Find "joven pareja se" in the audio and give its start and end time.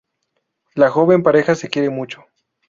0.89-1.69